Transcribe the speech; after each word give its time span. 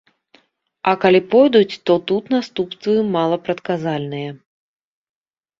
А 0.91 0.93
калі 1.03 1.19
пойдуць, 1.33 1.77
то 1.89 1.93
тут 2.11 2.31
наступствы 2.37 2.97
малапрадказальныя. 3.17 4.29